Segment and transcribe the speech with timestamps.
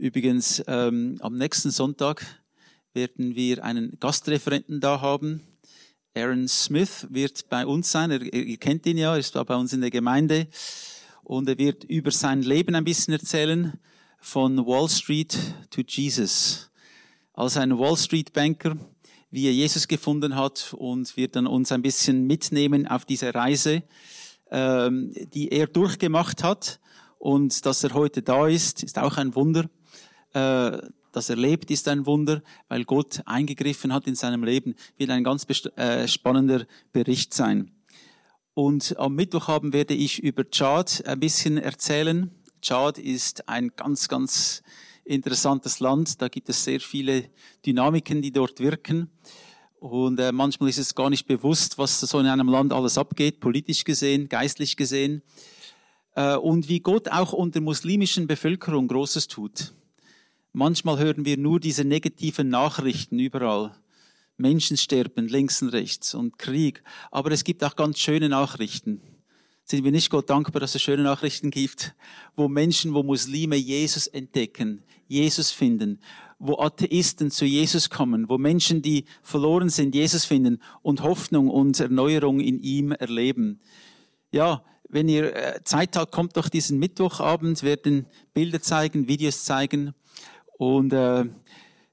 [0.00, 2.24] Übrigens, ähm, am nächsten Sonntag
[2.94, 5.42] werden wir einen Gastreferenten da haben.
[6.16, 8.10] Aaron Smith wird bei uns sein.
[8.10, 10.48] Er, ihr kennt ihn ja, er ist bei uns in der Gemeinde.
[11.22, 13.74] Und er wird über sein Leben ein bisschen erzählen,
[14.22, 15.36] von Wall Street
[15.68, 16.70] to Jesus.
[17.34, 18.78] Als ein Wall Street Banker,
[19.30, 23.82] wie er Jesus gefunden hat und wird dann uns ein bisschen mitnehmen auf diese Reise,
[24.50, 26.80] ähm, die er durchgemacht hat.
[27.18, 29.68] Und dass er heute da ist, ist auch ein Wunder.
[30.32, 30.78] Äh,
[31.12, 35.24] dass er lebt, ist ein Wunder, weil Gott eingegriffen hat in seinem Leben, wird ein
[35.24, 35.46] ganz
[35.76, 37.72] äh, spannender Bericht sein.
[38.54, 42.30] Und am Mittwochabend werde ich über Tschad ein bisschen erzählen.
[42.62, 44.62] Tschad ist ein ganz, ganz
[45.04, 46.20] interessantes Land.
[46.20, 47.30] Da gibt es sehr viele
[47.64, 49.10] Dynamiken, die dort wirken.
[49.78, 53.40] Und äh, manchmal ist es gar nicht bewusst, was so in einem Land alles abgeht,
[53.40, 55.22] politisch gesehen, geistlich gesehen.
[56.14, 59.72] Äh, und wie Gott auch unter muslimischen Bevölkerung Großes tut.
[60.52, 63.72] Manchmal hören wir nur diese negativen Nachrichten überall.
[64.36, 66.82] Menschen sterben links und rechts und Krieg.
[67.12, 69.00] Aber es gibt auch ganz schöne Nachrichten.
[69.62, 71.94] Sind wir nicht Gott dankbar, dass es schöne Nachrichten gibt,
[72.34, 76.00] wo Menschen, wo Muslime Jesus entdecken, Jesus finden,
[76.40, 81.78] wo Atheisten zu Jesus kommen, wo Menschen, die verloren sind, Jesus finden und Hoffnung und
[81.78, 83.60] Erneuerung in ihm erleben.
[84.32, 89.94] Ja, wenn ihr äh, Zeit habt, kommt doch diesen Mittwochabend, werden Bilder zeigen, Videos zeigen
[90.60, 91.24] und äh,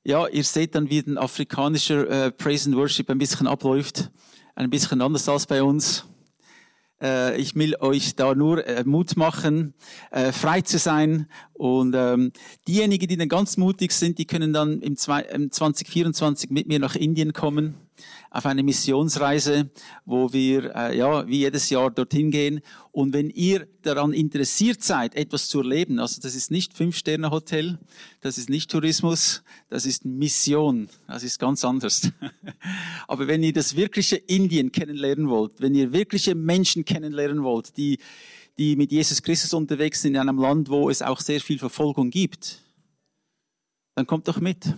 [0.03, 4.11] ja, ihr seht dann, wie ein afrikanischer äh, Praise and Worship ein bisschen abläuft.
[4.55, 6.03] Ein bisschen anders als bei uns.
[7.01, 9.73] Äh, ich will euch da nur äh, Mut machen,
[10.11, 11.29] äh, frei zu sein.
[11.57, 12.31] Und ähm,
[12.67, 16.79] diejenigen, die dann ganz mutig sind, die können dann im, zwei, im 2024 mit mir
[16.79, 17.75] nach Indien kommen
[18.29, 19.69] auf eine Missionsreise,
[20.05, 22.61] wo wir äh, ja wie jedes Jahr dorthin gehen.
[22.91, 27.79] Und wenn ihr daran interessiert seid, etwas zu erleben, also das ist nicht Fünf-Sterne-Hotel,
[28.21, 32.11] das ist nicht Tourismus, das ist Mission, das ist ganz anders.
[33.07, 37.99] Aber wenn ihr das wirkliche Indien kennenlernen wollt, wenn ihr wirkliche Menschen kennenlernen wollt, die
[38.57, 42.09] die mit Jesus Christus unterwegs sind in einem Land, wo es auch sehr viel Verfolgung
[42.09, 42.61] gibt,
[43.95, 44.73] dann kommt doch mit.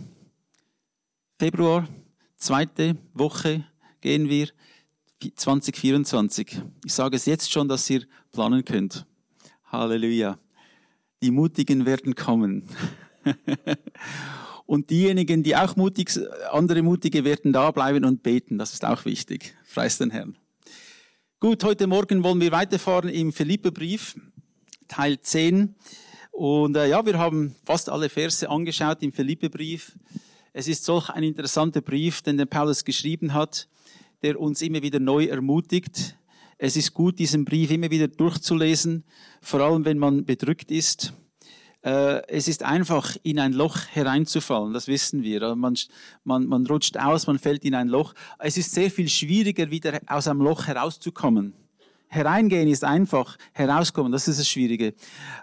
[1.38, 1.88] Februar
[2.38, 3.66] zweite Woche
[4.02, 4.50] gehen wir
[5.36, 6.62] 2024.
[6.86, 9.06] Ich sage es jetzt schon, dass ihr planen könnt.
[9.66, 10.38] Halleluja.
[11.22, 12.64] Die Mutigen werden kommen.
[14.66, 16.18] und diejenigen, die auch mutig,
[16.52, 18.58] andere Mutige werden da bleiben und beten.
[18.58, 19.56] Das ist auch wichtig.
[19.74, 20.38] Preis den Herrn.
[21.42, 24.20] Gut, heute Morgen wollen wir weiterfahren im Philipperbrief,
[24.90, 25.74] Teil 10.
[26.32, 29.98] Und äh, ja, wir haben fast alle Verse angeschaut im Philipperbrief.
[30.52, 33.70] Es ist solch ein interessanter Brief, den der Paulus geschrieben hat,
[34.22, 36.18] der uns immer wieder neu ermutigt.
[36.58, 39.06] Es ist gut, diesen Brief immer wieder durchzulesen,
[39.42, 41.14] vor allem wenn man bedrückt ist.
[41.82, 45.56] Äh, es ist einfach, in ein Loch hereinzufallen, das wissen wir.
[45.56, 45.78] Man,
[46.24, 48.14] man, man rutscht aus, man fällt in ein Loch.
[48.38, 51.54] Es ist sehr viel schwieriger, wieder aus einem Loch herauszukommen.
[52.12, 54.96] Hereingehen ist einfach, herauskommen, das ist das Schwierige.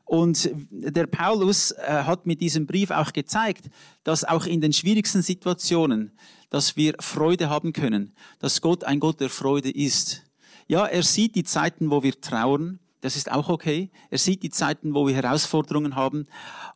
[0.04, 3.70] Und der Paulus äh, hat mit diesem Brief auch gezeigt,
[4.02, 6.10] dass auch in den schwierigsten Situationen,
[6.50, 10.24] dass wir Freude haben können, dass Gott ein Gott der Freude ist.
[10.66, 13.90] Ja, er sieht die Zeiten, wo wir trauern, das ist auch okay.
[14.10, 16.26] Er sieht die Zeiten, wo wir Herausforderungen haben.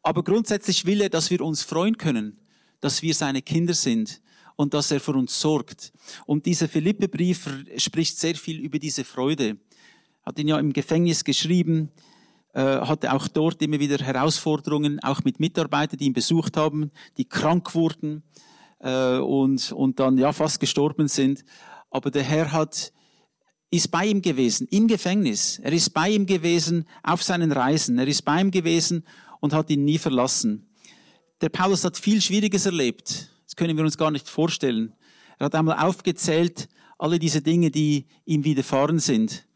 [0.03, 2.39] Aber grundsätzlich will er, dass wir uns freuen können,
[2.81, 4.23] dass wir seine Kinder sind
[4.57, 5.93] und dass er für uns sorgt.
[6.27, 7.49] Und dieser Philippe-Brief
[7.79, 9.59] spricht sehr viel über diese Freude
[10.23, 11.91] hat ihn ja im Gefängnis geschrieben,
[12.53, 17.25] äh, hatte auch dort immer wieder Herausforderungen, auch mit Mitarbeitern, die ihn besucht haben, die
[17.25, 18.23] krank wurden
[18.79, 21.45] äh, und, und dann ja fast gestorben sind.
[21.91, 22.93] Aber der Herr hat,
[23.71, 25.61] ist bei ihm gewesen, im Gefängnis.
[25.61, 27.99] Er ist bei ihm gewesen auf seinen Reisen.
[27.99, 29.05] Er ist bei ihm gewesen
[29.41, 30.69] und hat ihn nie verlassen.
[31.41, 33.31] Der Paulus hat viel Schwieriges erlebt.
[33.45, 34.93] Das können wir uns gar nicht vorstellen.
[35.39, 39.47] Er hat einmal aufgezählt, alle diese Dinge, die ihm widerfahren sind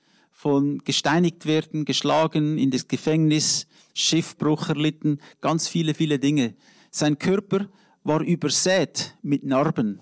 [0.45, 6.55] von gesteinigt werden, geschlagen, in das Gefängnis, Schiffbruch erlitten, ganz viele, viele Dinge.
[6.91, 7.69] Sein Körper
[8.03, 10.01] war übersät mit Narben.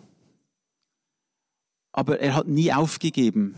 [1.92, 3.54] Aber er hat nie aufgegeben.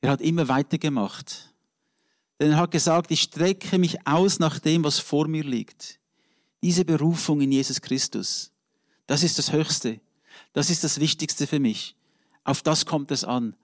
[0.00, 1.54] Er hat immer weitergemacht.
[2.38, 6.00] Denn er hat gesagt, ich strecke mich aus nach dem, was vor mir liegt.
[6.62, 8.52] Diese Berufung in Jesus Christus,
[9.06, 10.00] das ist das Höchste.
[10.52, 11.96] Das ist das Wichtigste für mich.
[12.44, 13.54] Auf das kommt es an.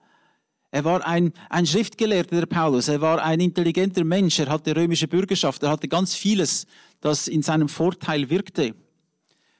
[0.69, 2.87] Er war ein, ein Schriftgelehrter, der Paulus.
[2.87, 4.39] Er war ein intelligenter Mensch.
[4.39, 5.63] Er hatte römische Bürgerschaft.
[5.63, 6.67] Er hatte ganz vieles,
[7.01, 8.75] das in seinem Vorteil wirkte.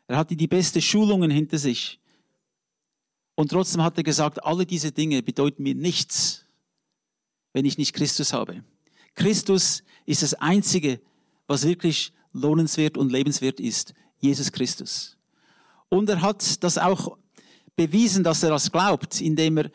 [0.07, 1.99] Er hatte die beste Schulungen hinter sich.
[3.35, 6.45] Und trotzdem hat er gesagt, alle diese Dinge bedeuten mir nichts,
[7.57, 8.63] wenn ich nicht Christus habe.
[9.15, 11.01] Christus ist das Einzige,
[11.47, 13.95] was wirklich lohnenswert und lebenswert ist.
[14.19, 15.17] Jesus Christus.
[15.89, 17.17] Und er hat das auch
[17.75, 19.71] bewiesen, dass er das glaubt, indem er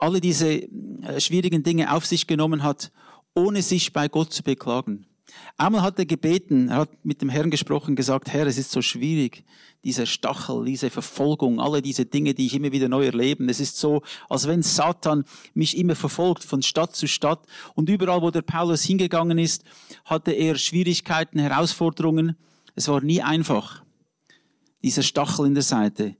[0.00, 2.90] alle diese äh, schwierigen Dinge auf sich genommen hat,
[3.32, 5.06] ohne sich bei Gott zu beklagen.
[5.56, 8.82] Einmal hat er gebeten, er hat mit dem Herrn gesprochen, gesagt, Herr, es ist so
[8.82, 9.44] schwierig,
[9.84, 13.44] dieser Stachel, diese Verfolgung, alle diese Dinge, die ich immer wieder neu erlebe.
[13.46, 15.24] Es ist so, als wenn Satan
[15.54, 17.46] mich immer verfolgt, von Stadt zu Stadt.
[17.74, 19.64] Und überall, wo der Paulus hingegangen ist,
[20.04, 22.36] hatte er Schwierigkeiten, Herausforderungen.
[22.74, 23.82] Es war nie einfach.
[24.82, 26.16] Dieser Stachel in der Seite,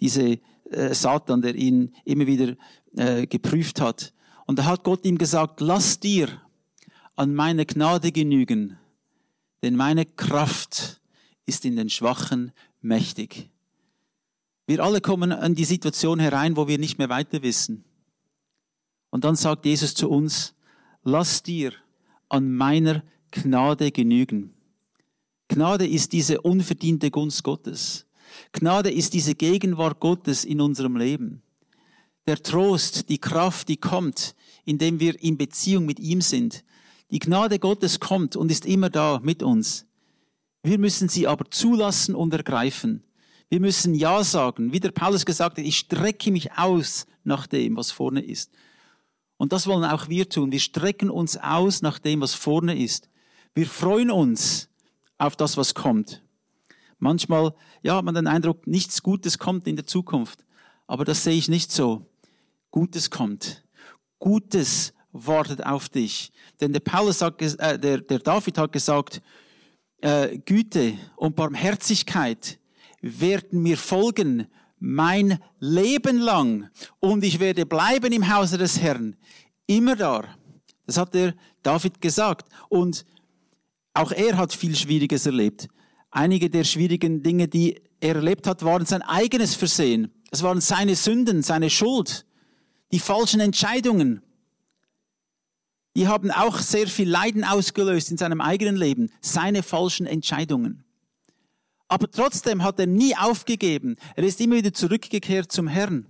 [0.00, 0.38] diese
[0.70, 2.56] äh, Satan, der ihn immer wieder
[2.96, 4.12] äh, geprüft hat.
[4.46, 6.28] Und da hat Gott ihm gesagt, lass dir
[7.16, 8.78] an meine Gnade genügen,
[9.62, 11.00] denn meine Kraft
[11.46, 13.50] ist in den Schwachen mächtig.
[14.66, 17.84] Wir alle kommen an die Situation herein, wo wir nicht mehr weiter wissen.
[19.10, 20.54] Und dann sagt Jesus zu uns,
[21.02, 21.72] lass dir
[22.28, 24.54] an meiner Gnade genügen.
[25.48, 28.06] Gnade ist diese unverdiente Gunst Gottes.
[28.52, 31.42] Gnade ist diese Gegenwart Gottes in unserem Leben.
[32.26, 36.64] Der Trost, die Kraft, die kommt, indem wir in Beziehung mit ihm sind,
[37.12, 39.86] die Gnade Gottes kommt und ist immer da mit uns.
[40.62, 43.04] Wir müssen sie aber zulassen und ergreifen.
[43.50, 44.72] Wir müssen Ja sagen.
[44.72, 48.50] Wie der Paulus gesagt hat, ich strecke mich aus nach dem, was vorne ist.
[49.36, 50.52] Und das wollen auch wir tun.
[50.52, 53.10] Wir strecken uns aus nach dem, was vorne ist.
[53.54, 54.70] Wir freuen uns
[55.18, 56.22] auf das, was kommt.
[56.98, 60.46] Manchmal, ja, hat man den Eindruck, nichts Gutes kommt in der Zukunft.
[60.86, 62.06] Aber das sehe ich nicht so.
[62.70, 63.64] Gutes kommt.
[64.18, 66.32] Gutes wartet auf dich.
[66.60, 69.22] Denn der Paulus sagt, äh, der, der David hat gesagt,
[70.00, 72.58] äh, Güte und Barmherzigkeit
[73.00, 74.46] werden mir folgen
[74.78, 76.68] mein Leben lang
[76.98, 79.16] und ich werde bleiben im Hause des Herrn.
[79.66, 80.24] Immer da.
[80.86, 82.48] Das hat der David gesagt.
[82.68, 83.04] Und
[83.94, 85.68] auch er hat viel Schwieriges erlebt.
[86.10, 90.12] Einige der schwierigen Dinge, die er erlebt hat, waren sein eigenes Versehen.
[90.30, 92.26] Es waren seine Sünden, seine Schuld,
[92.90, 94.22] die falschen Entscheidungen.
[95.94, 100.84] Die haben auch sehr viel Leiden ausgelöst in seinem eigenen Leben, seine falschen Entscheidungen.
[101.88, 103.96] Aber trotzdem hat er nie aufgegeben.
[104.16, 106.06] Er ist immer wieder zurückgekehrt zum Herrn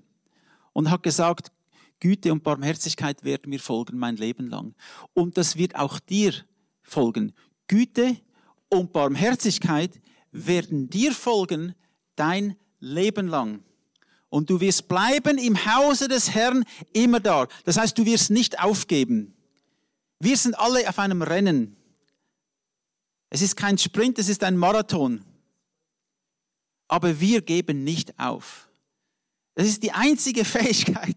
[0.73, 1.51] und hat gesagt,
[1.99, 4.75] Güte und Barmherzigkeit werden mir folgen mein Leben lang.
[5.15, 6.33] Und das wird auch dir
[6.83, 7.33] folgen.
[7.67, 8.17] Güte
[8.69, 10.01] und Barmherzigkeit
[10.31, 11.75] werden dir folgen
[12.17, 13.63] dein Leben lang.
[14.31, 17.49] Und du wirst bleiben im Hause des Herrn immer da.
[17.65, 19.35] Das heißt, du wirst nicht aufgeben.
[20.23, 21.77] Wir sind alle auf einem Rennen.
[23.29, 25.25] Es ist kein Sprint, es ist ein Marathon.
[26.87, 28.69] Aber wir geben nicht auf.
[29.57, 31.17] Das ist die einzige Fähigkeit,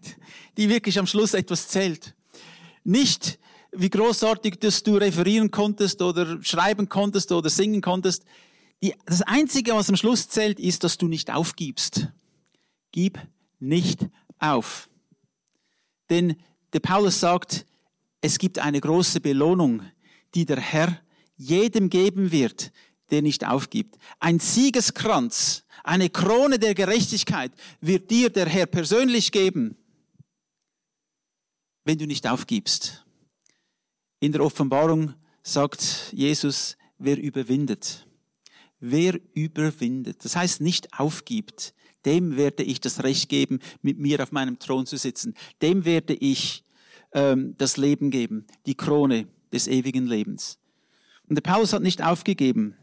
[0.56, 2.16] die wirklich am Schluss etwas zählt.
[2.82, 3.38] Nicht,
[3.70, 8.24] wie großartig dass du referieren konntest oder schreiben konntest oder singen konntest.
[8.82, 12.08] Die, das Einzige, was am Schluss zählt, ist, dass du nicht aufgibst.
[12.90, 13.20] Gib
[13.60, 14.04] nicht
[14.40, 14.88] auf.
[16.10, 16.34] Denn
[16.72, 17.66] der Paulus sagt,
[18.26, 19.82] es gibt eine große Belohnung,
[20.34, 21.00] die der Herr
[21.36, 22.72] jedem geben wird,
[23.12, 23.98] der nicht aufgibt.
[24.18, 29.76] Ein Siegeskranz, eine Krone der Gerechtigkeit wird dir der Herr persönlich geben,
[31.84, 33.06] wenn du nicht aufgibst.
[34.18, 35.14] In der Offenbarung
[35.44, 38.08] sagt Jesus, wer überwindet.
[38.80, 40.24] Wer überwindet.
[40.24, 41.74] Das heißt nicht aufgibt.
[42.04, 45.34] Dem werde ich das Recht geben, mit mir auf meinem Thron zu sitzen.
[45.62, 46.65] Dem werde ich
[47.16, 50.58] ähm, das Leben geben, die Krone des ewigen Lebens.
[51.28, 52.76] Und der Paulus hat nicht aufgegeben.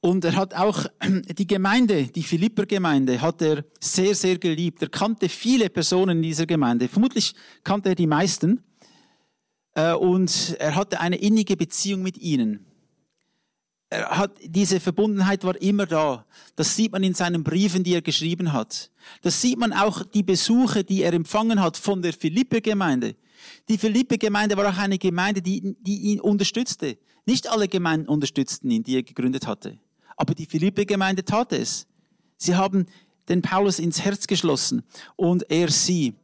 [0.00, 0.86] Und er hat auch
[1.38, 4.82] die Gemeinde, die Philipper-Gemeinde, hat er sehr, sehr geliebt.
[4.82, 6.88] Er kannte viele Personen in dieser Gemeinde.
[6.88, 8.62] Vermutlich kannte er die meisten.
[9.74, 12.66] Äh, und er hatte eine innige Beziehung mit ihnen
[13.88, 16.26] er hat, diese Verbundenheit war immer da.
[16.56, 18.90] Das sieht man in seinen Briefen, die er geschrieben hat.
[19.22, 23.14] Das sieht man auch die Besuche, die er empfangen hat von der Philippe-Gemeinde.
[23.68, 26.98] Die Philippe-Gemeinde war auch eine Gemeinde, die, die ihn unterstützte.
[27.26, 29.78] Nicht alle Gemeinden unterstützten ihn, die er gegründet hatte.
[30.16, 31.86] Aber die Philippe-Gemeinde tat es.
[32.36, 32.86] Sie haben
[33.28, 34.82] den Paulus ins Herz geschlossen
[35.16, 36.14] und er sie.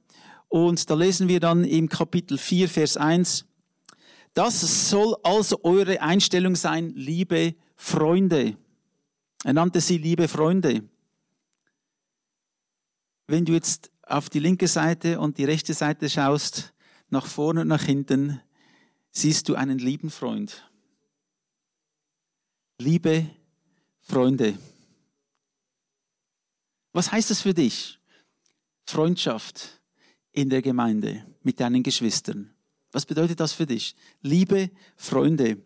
[0.48, 3.46] Und da lesen wir dann im Kapitel 4, Vers 1,
[4.34, 8.56] das soll also eure Einstellung sein, liebe Freunde.
[9.44, 10.88] Er nannte sie liebe Freunde.
[13.26, 16.72] Wenn du jetzt auf die linke Seite und die rechte Seite schaust,
[17.08, 18.40] nach vorne und nach hinten,
[19.10, 20.68] siehst du einen lieben Freund.
[22.78, 23.30] Liebe
[24.00, 24.58] Freunde.
[26.92, 27.98] Was heißt das für dich?
[28.86, 29.80] Freundschaft
[30.32, 32.51] in der Gemeinde mit deinen Geschwistern.
[32.92, 33.96] Was bedeutet das für dich?
[34.20, 35.62] Liebe Freunde.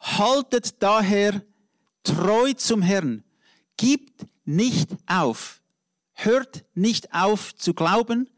[0.00, 1.42] haltet daher
[2.02, 3.22] treu zum Herrn.
[3.76, 5.62] Gibt nicht auf.
[6.14, 8.28] Hört nicht auf zu glauben,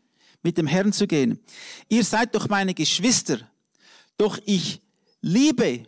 [0.43, 1.41] mit dem Herrn zu gehen.
[1.89, 3.39] Ihr seid doch meine Geschwister.
[4.19, 4.83] Doch ich
[5.21, 5.85] liebe,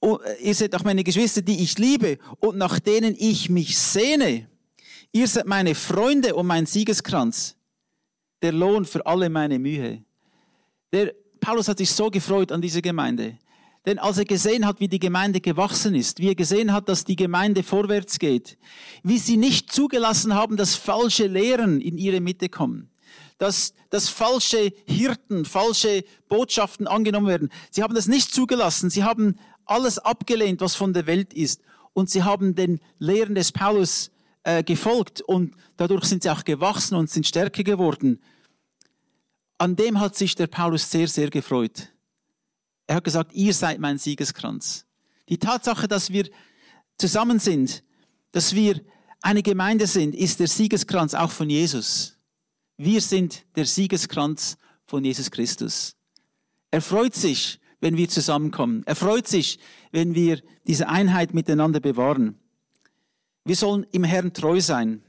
[0.00, 4.48] oh, ihr seid doch meine Geschwister, die ich liebe und nach denen ich mich sehne.
[5.10, 7.56] Ihr seid meine Freunde und mein Siegeskranz.
[8.42, 10.04] Der Lohn für alle meine Mühe.
[10.92, 13.38] Der Paulus hat sich so gefreut an diese Gemeinde.
[13.86, 17.04] Denn als er gesehen hat, wie die Gemeinde gewachsen ist, wie er gesehen hat, dass
[17.04, 18.58] die Gemeinde vorwärts geht,
[19.02, 22.90] wie sie nicht zugelassen haben, dass falsche Lehren in ihre Mitte kommen,
[23.38, 27.50] dass, dass falsche Hirten, falsche Botschaften angenommen werden.
[27.70, 28.90] Sie haben das nicht zugelassen.
[28.90, 31.62] Sie haben alles abgelehnt, was von der Welt ist.
[31.92, 34.10] Und sie haben den Lehren des Paulus
[34.42, 38.20] äh, gefolgt und dadurch sind sie auch gewachsen und sind stärker geworden.
[39.58, 41.92] An dem hat sich der Paulus sehr, sehr gefreut.
[42.86, 44.86] Er hat gesagt, ihr seid mein Siegeskranz.
[45.28, 46.30] Die Tatsache, dass wir
[46.96, 47.82] zusammen sind,
[48.32, 48.80] dass wir
[49.20, 52.16] eine Gemeinde sind, ist der Siegeskranz auch von Jesus.
[52.76, 55.96] Wir sind der Siegeskranz von Jesus Christus.
[56.70, 58.82] Er freut sich, wenn wir zusammenkommen.
[58.86, 59.58] Er freut sich,
[59.90, 62.38] wenn wir diese Einheit miteinander bewahren.
[63.44, 65.02] Wir sollen im Herrn treu sein.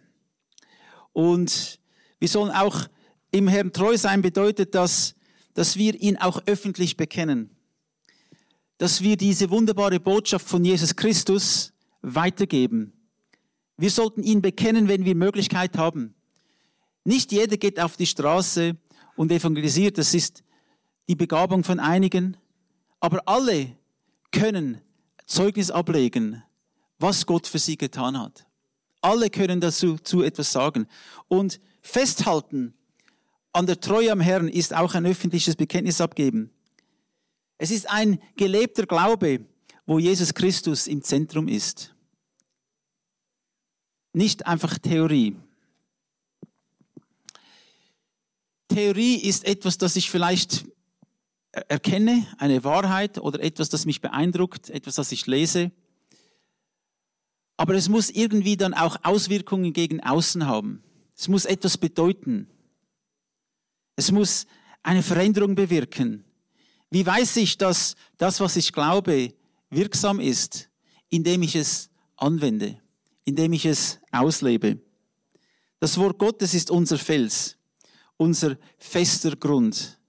[1.13, 1.79] Und
[2.19, 2.87] wir sollen auch
[3.31, 5.15] im Herrn treu sein bedeutet das,
[5.53, 7.49] dass wir ihn auch öffentlich bekennen.
[8.77, 12.93] Dass wir diese wunderbare Botschaft von Jesus Christus weitergeben.
[13.77, 16.15] Wir sollten ihn bekennen, wenn wir Möglichkeit haben.
[17.03, 18.77] Nicht jeder geht auf die Straße
[19.15, 20.43] und evangelisiert, das ist
[21.07, 22.37] die Begabung von einigen,
[22.99, 23.75] aber alle
[24.31, 24.81] können
[25.25, 26.43] Zeugnis ablegen,
[26.99, 28.45] was Gott für sie getan hat.
[29.01, 30.87] Alle können dazu zu etwas sagen.
[31.27, 32.73] Und festhalten
[33.51, 36.51] an der Treue am Herrn ist auch ein öffentliches Bekenntnis abgeben.
[37.57, 39.45] Es ist ein gelebter Glaube,
[39.85, 41.93] wo Jesus Christus im Zentrum ist.
[44.13, 45.35] Nicht einfach Theorie.
[48.69, 50.65] Theorie ist etwas, das ich vielleicht
[51.51, 55.71] erkenne, eine Wahrheit oder etwas, das mich beeindruckt, etwas, das ich lese.
[57.57, 60.83] Aber es muss irgendwie dann auch Auswirkungen gegen außen haben.
[61.17, 62.47] Es muss etwas bedeuten.
[63.99, 64.47] Es muss
[64.81, 66.23] eine Veränderung bewirken.
[66.89, 69.33] Wie weiß ich, dass das, was ich glaube,
[69.69, 70.69] wirksam ist,
[71.09, 72.79] indem ich es anwende,
[73.25, 74.79] indem ich es auslebe?
[75.81, 77.57] Das Wort Gottes ist unser Fels,
[78.15, 79.99] unser fester Grund.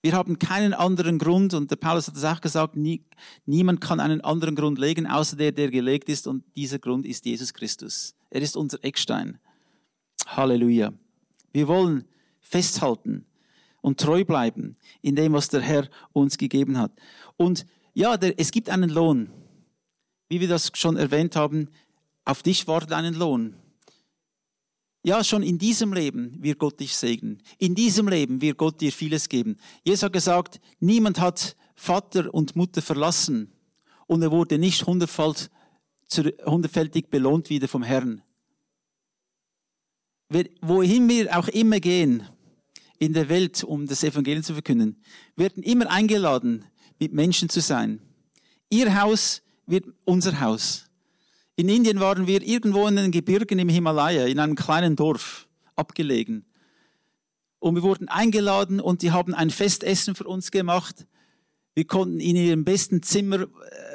[0.00, 3.04] Wir haben keinen anderen Grund, und der Paulus hat es auch gesagt, nie,
[3.44, 7.26] niemand kann einen anderen Grund legen, außer der, der gelegt ist, und dieser Grund ist
[7.26, 8.14] Jesus Christus.
[8.30, 9.38] Er ist unser Eckstein.
[10.28, 10.94] Halleluja.
[11.52, 12.06] Wir wollen
[12.48, 13.26] festhalten
[13.80, 16.92] und treu bleiben in dem, was der Herr uns gegeben hat.
[17.36, 19.30] Und ja, der, es gibt einen Lohn.
[20.28, 21.68] Wie wir das schon erwähnt haben,
[22.24, 23.54] auf dich wartet einen Lohn.
[25.04, 27.40] Ja, schon in diesem Leben wird Gott dich segnen.
[27.58, 29.56] In diesem Leben wird Gott dir vieles geben.
[29.84, 33.52] Jesus hat gesagt, niemand hat Vater und Mutter verlassen
[34.08, 38.22] und er wurde nicht hundertfältig belohnt wieder vom Herrn.
[40.60, 42.26] Wohin wir auch immer gehen,
[42.98, 45.00] in der Welt, um das Evangelium zu verkünden,
[45.36, 46.64] werden immer eingeladen,
[46.98, 48.00] mit Menschen zu sein.
[48.70, 50.86] Ihr Haus wird unser Haus.
[51.56, 56.44] In Indien waren wir irgendwo in den Gebirgen im Himalaya, in einem kleinen Dorf, abgelegen.
[57.58, 61.06] Und wir wurden eingeladen und die haben ein Festessen für uns gemacht.
[61.74, 63.46] Wir konnten in ihrem besten Zimmer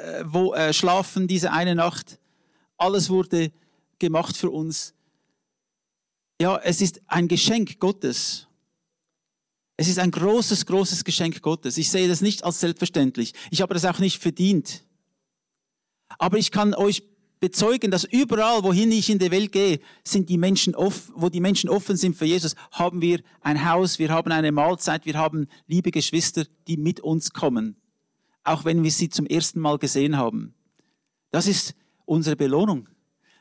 [0.02, 2.18] äh, wo, äh, schlafen diese eine Nacht.
[2.76, 3.52] Alles wurde
[3.98, 4.94] gemacht für uns.
[6.40, 8.48] Ja, es ist ein Geschenk Gottes.
[9.76, 11.78] Es ist ein großes, großes Geschenk Gottes.
[11.78, 13.32] Ich sehe das nicht als selbstverständlich.
[13.50, 14.84] Ich habe das auch nicht verdient.
[16.18, 17.02] Aber ich kann euch
[17.40, 21.40] bezeugen, dass überall, wohin ich in der Welt gehe, sind die Menschen offen, wo die
[21.40, 25.48] Menschen offen sind für Jesus, haben wir ein Haus, wir haben eine Mahlzeit, wir haben
[25.66, 27.76] liebe Geschwister, die mit uns kommen.
[28.44, 30.54] Auch wenn wir sie zum ersten Mal gesehen haben.
[31.32, 31.74] Das ist
[32.04, 32.88] unsere Belohnung.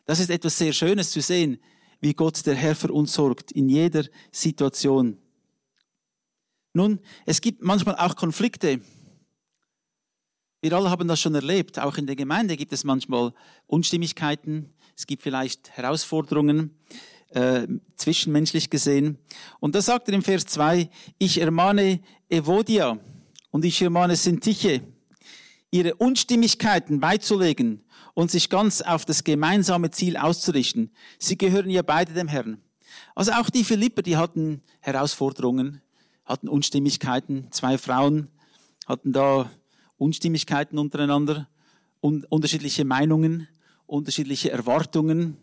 [0.05, 1.59] Das ist etwas sehr Schönes zu sehen,
[1.99, 5.20] wie Gott der Herr für uns sorgt in jeder Situation.
[6.73, 8.79] Nun, es gibt manchmal auch Konflikte.
[10.61, 11.79] Wir alle haben das schon erlebt.
[11.79, 13.33] Auch in der Gemeinde gibt es manchmal
[13.67, 14.73] Unstimmigkeiten.
[14.95, 16.77] Es gibt vielleicht Herausforderungen,
[17.29, 19.17] äh, zwischenmenschlich gesehen.
[19.59, 21.99] Und da sagt er im Vers 2, ich ermahne
[22.29, 22.99] Evodia
[23.49, 24.81] und ich ermahne Sintiche,
[25.71, 30.91] ihre Unstimmigkeiten beizulegen und sich ganz auf das gemeinsame Ziel auszurichten.
[31.19, 32.61] Sie gehören ja beide dem Herrn.
[33.15, 35.81] Also auch die Philipper, die hatten Herausforderungen
[36.25, 37.47] hatten Unstimmigkeiten.
[37.51, 38.29] Zwei Frauen
[38.85, 39.49] hatten da
[39.97, 41.47] Unstimmigkeiten untereinander,
[42.01, 43.47] un unterschiedliche Meinungen,
[43.85, 45.37] unterschiedliche Erwartungen.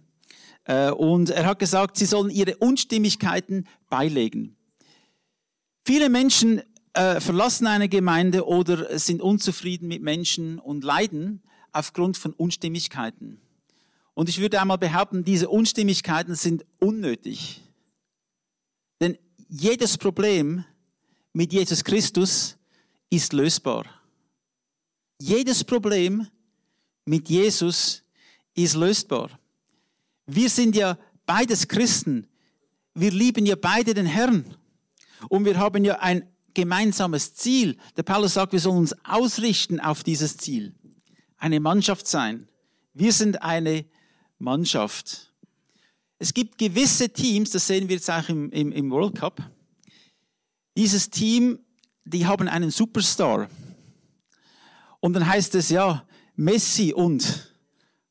[0.65, 4.57] Äh, und er hat gesagt, sie sollen ihre Unstimmigkeiten beilegen.
[5.85, 11.43] Viele Menschen äh, verlassen eine Gemeinde oder sind unzufrieden mit Menschen und leiden
[11.73, 13.41] aufgrund von Unstimmigkeiten.
[14.15, 17.63] Und ich würde einmal behaupten, diese Unstimmigkeiten sind unnötig.
[19.49, 20.65] Jedes Problem
[21.33, 22.57] mit Jesus Christus
[23.09, 23.87] ist lösbar.
[25.19, 26.27] Jedes Problem
[27.07, 28.03] mit Jesus
[28.55, 29.31] ist lösbar.
[30.27, 32.29] Wir sind ja beides Christen.
[32.93, 34.55] Wir lieben ja beide den Herrn.
[35.31, 37.79] Und wir haben ja ein gemeinsames Ziel.
[37.97, 40.75] Der Paulus sagt, wir sollen uns ausrichten auf dieses Ziel.
[41.39, 42.49] Eine Mannschaft sein.
[42.93, 43.87] Wir sind eine
[44.39, 45.28] Mannschaft.
[46.19, 49.41] Es gibt gewisse Teams, das sehen wir jetzt auch im, im, im World Cup.
[50.77, 51.61] Dieses Team,
[52.05, 53.49] die haben einen Superstar.
[55.01, 57.53] Und dann heißt es ja, Messi und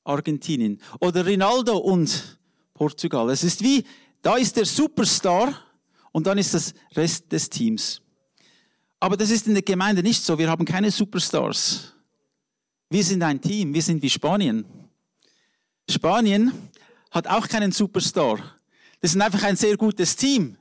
[0.05, 2.39] Argentinien oder Ronaldo und
[2.73, 3.29] Portugal.
[3.29, 3.83] Es ist wie,
[4.21, 5.53] da ist der Superstar
[6.13, 8.01] und dann ist das Rest des Teams.
[8.99, 10.37] Aber das ist in der Gemeinde nicht so.
[10.37, 11.93] Wir haben keine Superstars.
[12.89, 13.73] Wir sind ein Team.
[13.73, 14.65] Wir sind wie Spanien.
[15.89, 16.51] Spanien
[17.17, 18.37] hat auch keinen Superstar.
[19.01, 20.55] Das ist einfach ein sehr gutes Team.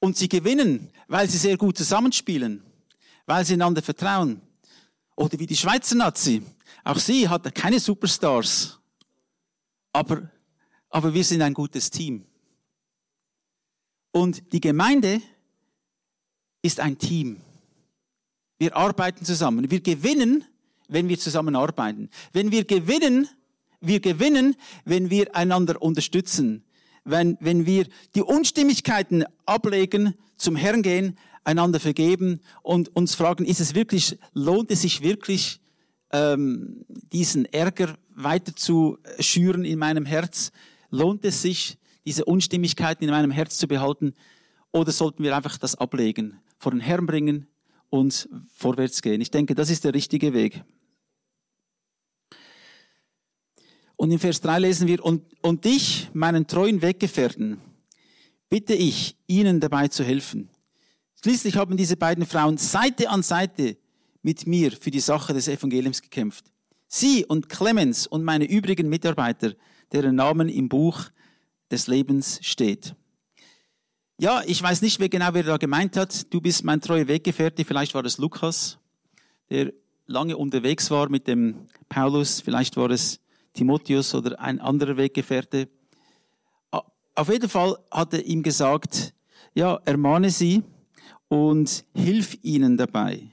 [0.00, 2.62] Und sie gewinnen, weil sie sehr gut zusammenspielen,
[3.26, 4.40] weil sie einander vertrauen.
[5.14, 6.42] Oder wie die Schweizer Nazi.
[6.84, 8.78] Auch sie hat keine Superstars.
[9.92, 10.30] Aber,
[10.90, 12.24] aber wir sind ein gutes Team.
[14.12, 15.20] Und die Gemeinde
[16.62, 17.40] ist ein Team.
[18.58, 19.70] Wir arbeiten zusammen.
[19.70, 20.44] Wir gewinnen,
[20.88, 22.08] wenn wir zusammenarbeiten.
[22.32, 23.28] Wenn wir gewinnen,
[23.80, 26.64] wir gewinnen, wenn wir einander unterstützen.
[27.04, 33.60] Wenn, wenn wir die Unstimmigkeiten ablegen, zum Herrn gehen, einander vergeben und uns fragen, ist
[33.60, 35.60] es wirklich, lohnt es sich wirklich,
[36.12, 40.50] ähm, diesen Ärger weiter zu schüren in meinem Herz?
[40.90, 44.14] Lohnt es sich, diese Unstimmigkeiten in meinem Herz zu behalten?
[44.72, 47.46] Oder sollten wir einfach das ablegen, vor den Herrn bringen
[47.90, 49.20] und vorwärts gehen?
[49.20, 50.64] Ich denke, das ist der richtige Weg.
[53.96, 57.58] Und in Vers 3 lesen wir, und, und dich, meinen treuen Weggefährten,
[58.48, 60.50] bitte ich, ihnen dabei zu helfen.
[61.22, 63.76] Schließlich haben diese beiden Frauen Seite an Seite
[64.22, 66.44] mit mir für die Sache des Evangeliums gekämpft.
[66.88, 69.54] Sie und Clemens und meine übrigen Mitarbeiter,
[69.92, 71.04] deren Namen im Buch
[71.70, 72.94] des Lebens steht.
[74.18, 76.32] Ja, ich weiß nicht mehr genau, wer da gemeint hat.
[76.32, 77.64] Du bist mein treuer Weggefährte.
[77.64, 78.78] Vielleicht war es Lukas,
[79.50, 79.72] der
[80.06, 82.40] lange unterwegs war mit dem Paulus.
[82.40, 83.20] Vielleicht war es
[83.56, 85.68] Timotheus oder ein anderer Weggefährte.
[87.14, 89.14] Auf jeden Fall hat er ihm gesagt,
[89.54, 90.62] ja, ermahne sie
[91.28, 93.32] und hilf ihnen dabei.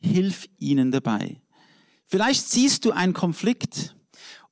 [0.00, 1.40] Hilf ihnen dabei.
[2.04, 3.94] Vielleicht siehst du einen Konflikt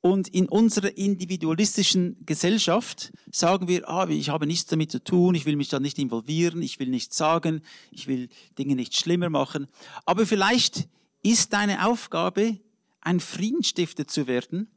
[0.00, 5.44] und in unserer individualistischen Gesellschaft sagen wir, ah, ich habe nichts damit zu tun, ich
[5.44, 9.66] will mich da nicht involvieren, ich will nichts sagen, ich will Dinge nicht schlimmer machen.
[10.06, 10.88] Aber vielleicht
[11.22, 12.60] ist deine Aufgabe,
[13.00, 14.68] ein Friedensstifter zu werden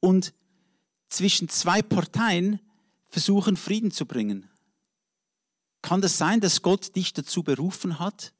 [0.00, 0.32] und
[1.08, 2.60] zwischen zwei Parteien
[3.08, 4.48] versuchen, Frieden zu bringen.
[5.82, 8.32] Kann das sein, dass Gott dich dazu berufen hat?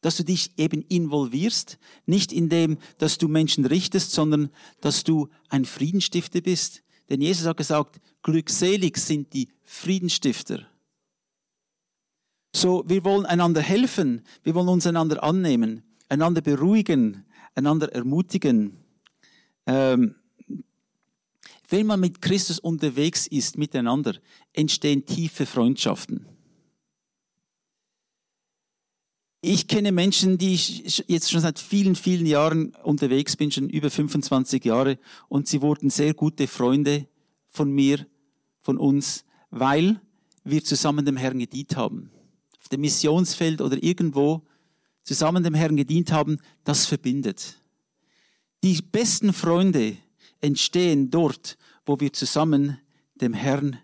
[0.00, 5.28] Dass du dich eben involvierst, nicht in dem, dass du Menschen richtest, sondern dass du
[5.48, 6.82] ein Friedensstifter bist.
[7.08, 10.66] Denn Jesus hat gesagt, glückselig sind die Friedensstifter.
[12.54, 18.76] So, wir wollen einander helfen, wir wollen uns einander annehmen, einander beruhigen, einander ermutigen.
[19.66, 20.14] Ähm,
[21.68, 24.14] wenn man mit Christus unterwegs ist, miteinander,
[24.52, 26.26] entstehen tiefe Freundschaften.
[29.40, 33.90] Ich kenne Menschen, die ich jetzt schon seit vielen, vielen Jahren unterwegs bin, schon über
[33.90, 34.98] 25 Jahre,
[35.28, 37.06] und sie wurden sehr gute Freunde
[37.48, 38.06] von mir,
[38.60, 40.00] von uns, weil
[40.44, 42.10] wir zusammen dem Herrn gedient haben.
[42.58, 44.46] Auf dem Missionsfeld oder irgendwo
[45.02, 47.58] zusammen dem Herrn gedient haben, das verbindet.
[48.62, 49.98] Die besten Freunde
[50.44, 52.78] entstehen dort, wo wir zusammen
[53.14, 53.78] dem Herrn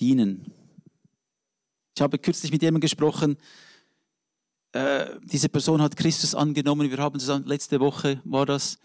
[0.00, 0.52] dienen.
[1.94, 3.36] Ich habe kürzlich mit jemandem gesprochen,
[4.72, 8.78] äh, diese Person hat Christus angenommen, wir haben zusammen, letzte Woche war das,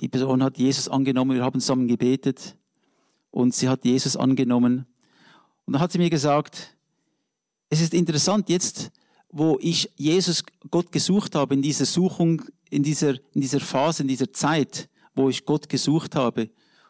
[0.00, 2.56] die Person hat Jesus angenommen, wir haben zusammen gebetet
[3.30, 4.86] und sie hat Jesus angenommen.
[5.66, 6.76] Und dann hat sie mir gesagt,
[7.68, 8.90] es ist interessant jetzt,
[9.30, 14.08] wo ich Jesus, Gott gesucht habe, in dieser Suchung, in dieser, in dieser Phase, in
[14.08, 16.48] dieser Zeit, wo ich Gott gesucht habe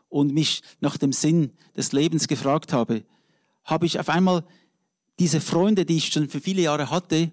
[0.08, 3.04] und mich nach dem Sinn des Lebens gefragt habe,
[3.64, 4.44] habe ich auf einmal
[5.18, 7.32] diese Freunde, die ich schon für viele Jahre hatte,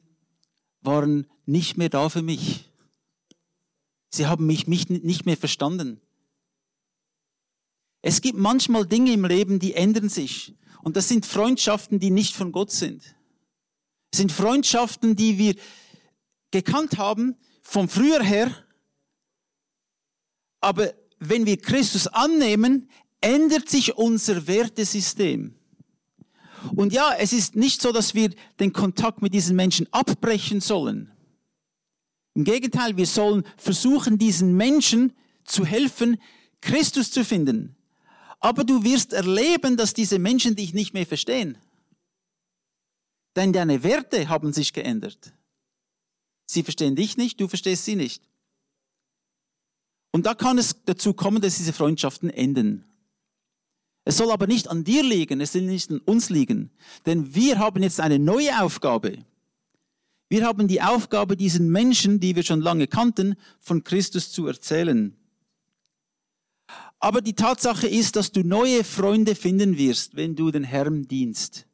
[0.82, 2.72] waren nicht mehr da für mich.
[4.10, 6.02] Sie haben mich, mich nicht mehr verstanden.
[8.02, 10.56] Es gibt manchmal Dinge im Leben, die ändern sich.
[10.84, 13.16] Und das sind Freundschaften, die nicht von Gott sind.
[14.12, 15.56] Es sind Freundschaften, die wir
[16.52, 18.64] gekannt haben von früher her.
[20.65, 22.89] Aber wenn wir Christus annehmen,
[23.21, 25.54] ändert sich unser Wertesystem.
[26.75, 31.12] Und ja, es ist nicht so, dass wir den Kontakt mit diesen Menschen abbrechen sollen.
[32.34, 36.17] Im Gegenteil, wir sollen versuchen, diesen Menschen zu helfen,
[36.62, 37.75] Christus zu finden.
[38.39, 41.60] Aber du wirst erleben, dass diese Menschen dich nicht mehr verstehen.
[43.36, 45.32] Denn deine Werte haben sich geändert.
[46.47, 48.23] Sie verstehen dich nicht, du verstehst sie nicht.
[50.15, 52.86] Und da kann es dazu kommen, dass diese Freundschaften enden.
[54.06, 56.71] Es soll aber nicht an dir liegen, es soll nicht an uns liegen.
[57.06, 59.17] Denn wir haben jetzt eine neue Aufgabe.
[60.30, 65.17] Wir haben die Aufgabe, diesen Menschen, die wir schon lange kannten, von Christus zu erzählen.
[66.99, 71.67] Aber die Tatsache ist, dass du neue Freunde finden wirst, wenn du den Herrn dienst.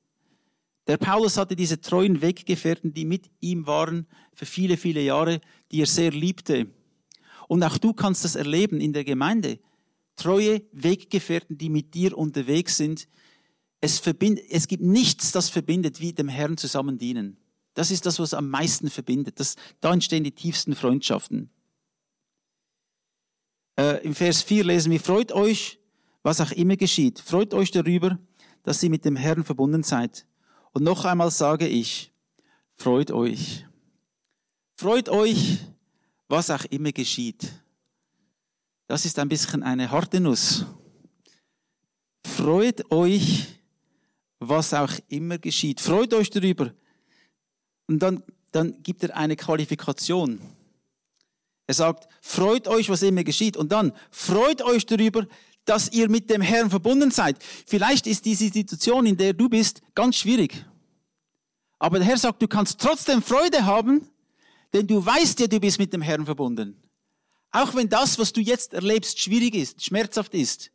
[0.88, 5.82] Der Paulus hatte diese treuen Weggefährten, die mit ihm waren für viele, viele Jahre, die
[5.82, 6.72] er sehr liebte.
[7.52, 9.60] Und auch du kannst das erleben in der Gemeinde.
[10.16, 13.10] Treue Weggefährten, die mit dir unterwegs sind.
[13.82, 17.36] Es, verbindet, es gibt nichts, das verbindet, wie dem Herrn zusammen dienen.
[17.74, 19.38] Das ist das, was am meisten verbindet.
[19.38, 21.50] Das, da entstehen die tiefsten Freundschaften.
[23.78, 25.78] Äh, Im Vers 4 lesen wir, freut euch,
[26.24, 27.20] was auch immer geschieht.
[27.20, 28.18] Freut euch darüber,
[28.64, 30.26] dass ihr mit dem Herrn verbunden seid.
[30.72, 32.14] Und noch einmal sage ich,
[32.72, 33.68] freut euch.
[34.78, 35.66] Freut euch,
[36.32, 37.52] was auch immer geschieht.
[38.88, 40.66] Das ist ein bisschen eine harte Nuss.
[42.26, 43.48] Freut euch,
[44.40, 45.82] was auch immer geschieht.
[45.82, 46.74] Freut euch darüber.
[47.88, 50.42] Und dann, dann gibt er eine Qualifikation.
[51.68, 53.58] Er sagt, freut euch, was immer geschieht.
[53.58, 55.28] Und dann, freut euch darüber,
[55.66, 57.38] dass ihr mit dem Herrn verbunden seid.
[57.68, 60.66] Vielleicht ist diese Situation, in der du bist, ganz schwierig.
[61.78, 64.08] Aber der Herr sagt, du kannst trotzdem Freude haben,
[64.74, 66.82] denn du weißt ja, du bist mit dem Herrn verbunden.
[67.52, 70.72] Auch wenn das, was du jetzt erlebst, schwierig ist, schmerzhaft ist.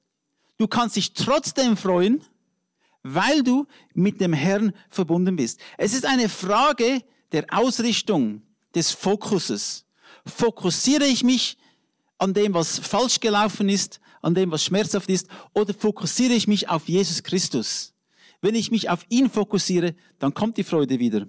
[0.59, 2.23] Du kannst dich trotzdem freuen,
[3.03, 5.61] weil du mit dem Herrn verbunden bist.
[5.79, 8.43] Es ist eine Frage der Ausrichtung,
[8.77, 9.85] des Fokuses.
[10.27, 11.57] Fokussiere ich mich
[12.19, 16.69] an dem, was falsch gelaufen ist, an dem, was schmerzhaft ist, oder fokussiere ich mich
[16.69, 17.95] auf Jesus Christus?
[18.41, 21.27] Wenn ich mich auf ihn fokussiere, dann kommt die Freude wieder.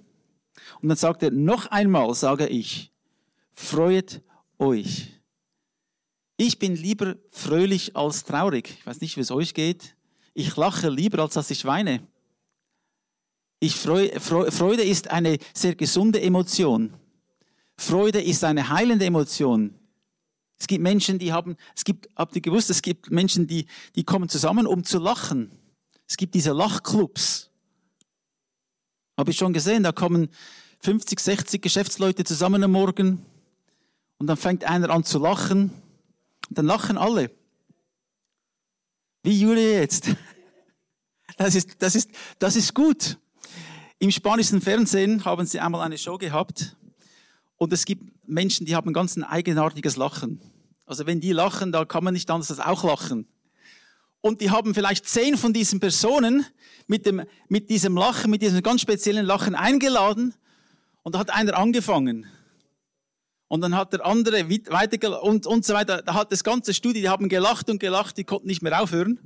[0.80, 2.92] Und dann sagt er, noch einmal sage ich,
[3.52, 4.22] freut
[4.58, 5.08] euch.
[6.36, 8.76] Ich bin lieber fröhlich als traurig.
[8.78, 9.96] Ich weiß nicht, wie es euch geht.
[10.34, 12.06] Ich lache lieber, als dass ich weine.
[13.60, 16.94] Ich freu, Freude ist eine sehr gesunde Emotion.
[17.76, 19.74] Freude ist eine heilende Emotion.
[20.58, 24.04] Es gibt Menschen, die haben, es gibt, habt ihr gewusst, es gibt Menschen, die, die
[24.04, 25.50] kommen zusammen, um zu lachen.
[26.08, 27.50] Es gibt diese Lachclubs.
[29.16, 30.28] Habe ich schon gesehen, da kommen
[30.80, 33.24] 50, 60 Geschäftsleute zusammen am Morgen
[34.18, 35.72] und dann fängt einer an zu lachen
[36.48, 37.30] und dann lachen alle.
[39.22, 40.10] Wie Julia jetzt.
[41.36, 42.10] Das ist, das ist,
[42.40, 43.16] das ist gut.
[44.00, 46.74] Im spanischen Fernsehen haben sie einmal eine Show gehabt
[47.58, 50.40] und es gibt Menschen, die haben ganz ein eigenartiges Lachen.
[50.84, 53.28] Also wenn die lachen, da kann man nicht anders als auch lachen.
[54.20, 56.44] Und die haben vielleicht zehn von diesen Personen
[56.86, 60.34] mit, dem, mit diesem Lachen, mit diesem ganz speziellen Lachen eingeladen.
[61.08, 62.26] Und da hat einer angefangen.
[63.46, 66.02] Und dann hat der andere weiter und, und so weiter.
[66.02, 69.18] Da hat das ganze Studio, die haben gelacht und gelacht, die konnten nicht mehr aufhören,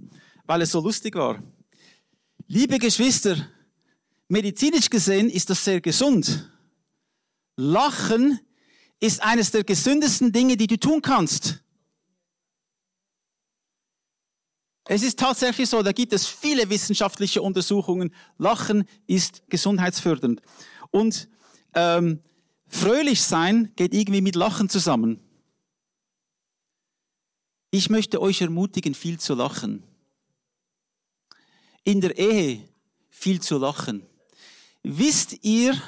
[0.44, 1.42] weil es so lustig war.
[2.46, 3.48] Liebe Geschwister,
[4.28, 6.48] medizinisch gesehen ist das sehr gesund.
[7.56, 8.38] Lachen
[9.00, 11.64] ist eines der gesündesten Dinge, die du tun kannst.
[14.84, 18.14] Es ist tatsächlich so, da gibt es viele wissenschaftliche Untersuchungen.
[18.38, 20.42] Lachen ist gesundheitsfördernd.
[20.92, 21.28] Und
[21.74, 22.20] ähm,
[22.66, 25.20] fröhlich sein geht irgendwie mit Lachen zusammen.
[27.70, 29.82] Ich möchte euch ermutigen, viel zu lachen.
[31.84, 32.68] In der Ehe
[33.08, 34.06] viel zu lachen.
[34.82, 35.80] Wisst ihr,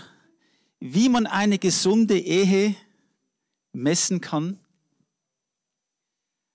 [0.80, 2.74] wie man eine gesunde Ehe
[3.72, 4.58] messen kann?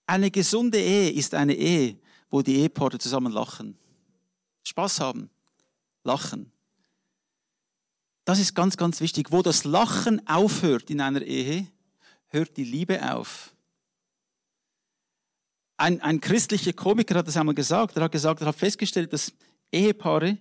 [0.07, 1.97] Eine gesunde Ehe ist eine Ehe,
[2.29, 3.77] wo die Ehepaare zusammen lachen.
[4.63, 5.29] Spaß haben.
[6.03, 6.51] Lachen.
[8.29, 9.31] Das ist ganz, ganz wichtig.
[9.31, 11.65] Wo das Lachen aufhört in einer Ehe,
[12.27, 13.55] hört die Liebe auf.
[15.77, 17.97] Ein, ein christlicher Komiker hat das einmal gesagt.
[17.97, 19.33] Er hat gesagt, er hat festgestellt, dass
[19.71, 20.37] Ehepaare,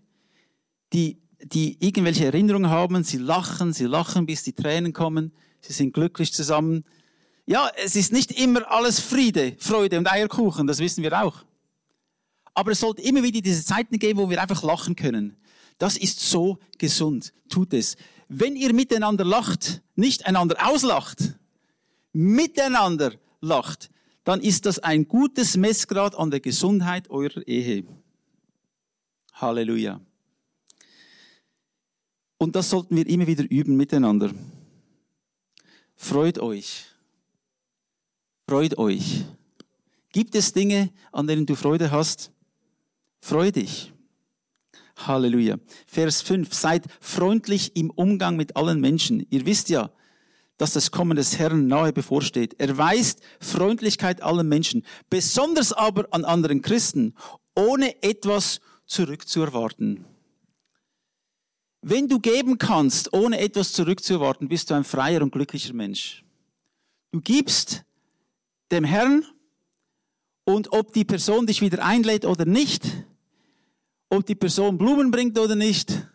[0.92, 5.94] die die irgendwelche Erinnerungen haben, sie lachen, sie lachen, bis die Tränen kommen, sie sind
[5.94, 6.84] glücklich zusammen.
[7.46, 11.42] Ja, es ist nicht immer alles Friede, Freude und Eierkuchen, das wissen wir auch.
[12.52, 15.38] Aber es sollte immer wieder diese Zeiten geben, wo wir einfach lachen können.
[15.78, 17.32] Das ist so gesund.
[17.48, 17.96] Tut es.
[18.28, 21.38] Wenn ihr miteinander lacht, nicht einander auslacht,
[22.12, 23.90] miteinander lacht,
[24.24, 27.84] dann ist das ein gutes Messgrad an der Gesundheit eurer Ehe.
[29.32, 30.00] Halleluja.
[32.36, 34.30] Und das sollten wir immer wieder üben miteinander.
[35.96, 36.84] Freut euch.
[38.46, 39.24] Freut euch.
[40.12, 42.30] Gibt es Dinge, an denen du Freude hast?
[43.20, 43.92] Freu dich.
[45.06, 45.58] Halleluja.
[45.86, 46.52] Vers 5.
[46.52, 49.26] Seid freundlich im Umgang mit allen Menschen.
[49.30, 49.90] Ihr wisst ja,
[50.58, 52.56] dass das Kommen des Herrn nahe bevorsteht.
[52.58, 57.14] Er weist Freundlichkeit allen Menschen, besonders aber an anderen Christen,
[57.54, 60.04] ohne etwas zurückzuerwarten.
[61.80, 66.24] Wenn du geben kannst, ohne etwas zurückzuerwarten, bist du ein freier und glücklicher Mensch.
[67.12, 67.84] Du gibst
[68.72, 69.24] dem Herrn
[70.44, 72.84] und ob die Person dich wieder einlädt oder nicht,
[74.08, 76.06] ob die Person Blumen bringt oder nicht,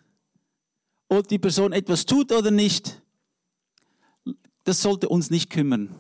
[1.10, 3.02] ob die Person etwas tut oder nicht,
[4.64, 5.94] das sollte uns nicht kümmern.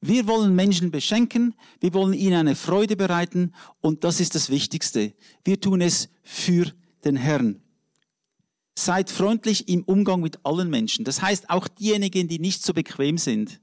[0.00, 5.14] Wir wollen Menschen beschenken, wir wollen ihnen eine Freude bereiten und das ist das Wichtigste.
[5.44, 6.70] Wir tun es für
[7.04, 7.62] den Herrn.
[8.76, 11.04] Seid freundlich im Umgang mit allen Menschen.
[11.04, 13.60] Das heißt auch diejenigen, die nicht so bequem sind.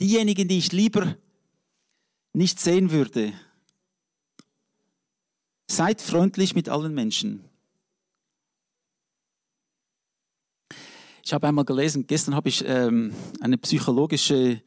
[0.00, 1.16] Diejenigen, die ich lieber
[2.32, 3.32] nicht sehen würde.
[5.66, 7.44] Seid freundlich mit allen Menschen.
[11.24, 14.60] Ich habe einmal gelesen, gestern habe ich ähm, eine psychologische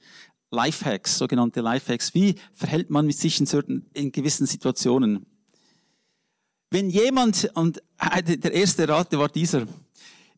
[0.50, 2.16] Lifehacks, sogenannte Lifehacks.
[2.16, 5.26] Wie verhält man sich in, certain, in gewissen Situationen?
[6.72, 9.68] Wenn jemand, und äh, der erste Rat war dieser,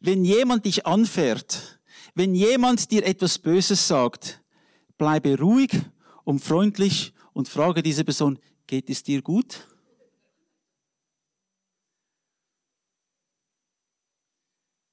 [0.02, 1.80] wenn jemand dich anfährt,
[2.16, 4.42] wenn jemand dir etwas Böses sagt,
[4.98, 5.72] bleibe ruhig
[6.26, 9.68] und freundlich und frage diese Person, geht es dir gut?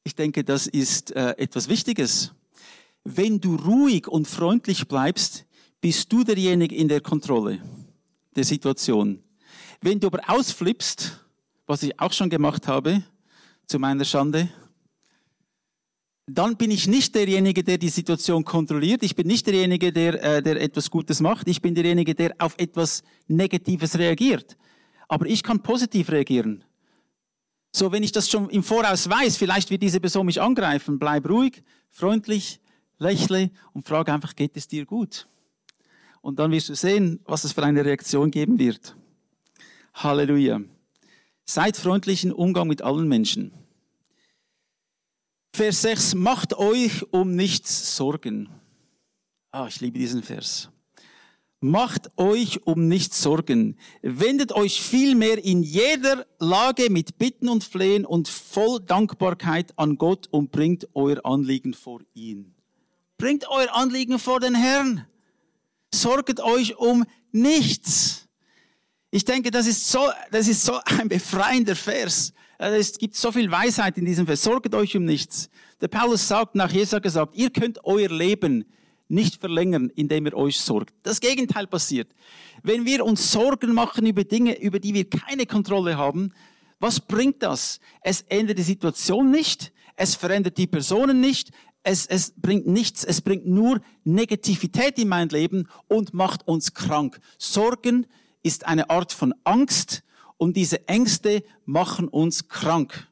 [0.07, 2.31] Ich denke, das ist äh, etwas Wichtiges.
[3.03, 5.47] Wenn du ruhig und freundlich bleibst,
[5.81, 7.61] bist du derjenige in der Kontrolle
[8.37, 9.21] der Situation.
[9.81, 11.27] Wenn du aber ausflippst,
[11.67, 13.03] was ich auch schon gemacht habe,
[13.67, 14.49] zu meiner Schande,
[16.27, 19.03] dann bin ich nicht derjenige, der die Situation kontrolliert.
[19.03, 21.49] Ich bin nicht derjenige, der, äh, der etwas Gutes macht.
[21.49, 24.57] Ich bin derjenige, der auf etwas Negatives reagiert.
[25.09, 26.63] Aber ich kann positiv reagieren.
[27.77, 31.29] So, wenn ich das schon im Voraus weiß, vielleicht wird diese Person mich angreifen, bleib
[31.29, 32.59] ruhig, freundlich,
[32.97, 35.27] lächle und frage einfach, geht es dir gut?
[36.23, 38.97] Und dann wirst du sehen, was es für eine Reaktion geben wird.
[39.93, 40.63] Halleluja.
[41.45, 43.53] Seid freundlich im Umgang mit allen Menschen.
[45.53, 48.49] Vers 6, macht euch um nichts Sorgen.
[49.51, 50.71] Ah, ich liebe diesen Vers.
[51.67, 53.77] Macht euch um nichts Sorgen.
[54.01, 60.29] Wendet euch vielmehr in jeder Lage mit Bitten und Flehen und voll Dankbarkeit an Gott
[60.31, 62.55] und bringt euer Anliegen vor ihn.
[63.19, 65.07] Bringt euer Anliegen vor den Herrn.
[65.93, 68.29] Sorget euch um nichts.
[69.11, 72.33] Ich denke, das ist so, das ist so ein befreiender Vers.
[72.59, 74.45] Es gibt so viel Weisheit in diesem Vers.
[74.45, 75.51] Sorget euch um nichts.
[75.81, 78.67] Der Paulus sagt, nach Jesus gesagt, ihr könnt euer Leben
[79.09, 80.95] nicht verlängern, indem ihr euch sorgt.
[81.03, 82.09] Das Gegenteil passiert.
[82.63, 86.33] Wenn wir uns Sorgen machen über Dinge, über die wir keine Kontrolle haben,
[86.79, 87.81] was bringt das?
[88.03, 91.51] Es ändert die Situation nicht, es verändert die Personen nicht,
[91.83, 97.21] es, es bringt nichts, es bringt nur Negativität in mein Leben und macht uns krank.
[97.39, 98.07] Sorgen
[98.43, 100.03] ist eine Art von Angst
[100.37, 103.09] und diese Ängste machen uns krank.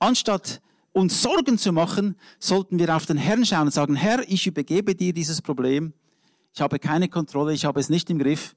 [0.00, 0.60] Anstatt
[0.92, 4.94] uns Sorgen zu machen, sollten wir auf den Herrn schauen und sagen, Herr, ich übergebe
[4.94, 5.92] dir dieses Problem.
[6.52, 8.56] Ich habe keine Kontrolle, ich habe es nicht im Griff.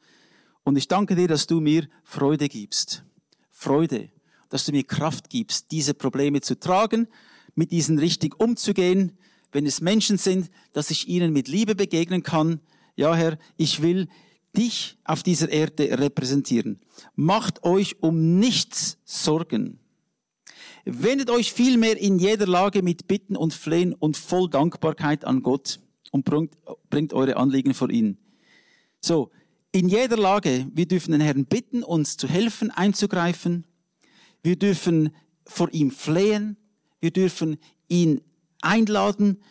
[0.63, 3.03] Und ich danke dir, dass du mir Freude gibst.
[3.51, 4.09] Freude,
[4.49, 7.07] dass du mir Kraft gibst, diese Probleme zu tragen,
[7.55, 9.17] mit diesen richtig umzugehen.
[9.51, 12.59] Wenn es Menschen sind, dass ich ihnen mit Liebe begegnen kann.
[12.95, 14.07] Ja, Herr, ich will
[14.55, 16.79] dich auf dieser Erde repräsentieren.
[17.15, 19.79] Macht euch um nichts Sorgen.
[20.85, 25.79] Wendet euch vielmehr in jeder Lage mit Bitten und Flehen und voll Dankbarkeit an Gott
[26.11, 26.57] und bringt,
[26.89, 28.17] bringt eure Anliegen vor ihn.
[28.99, 29.31] So,
[29.71, 33.65] in jeder Lage, wir dürfen den Herrn bitten, uns zu helfen, einzugreifen.
[34.43, 35.15] Wir dürfen
[35.45, 36.57] vor ihm flehen.
[36.99, 38.21] Wir dürfen ihn
[38.61, 39.41] einladen,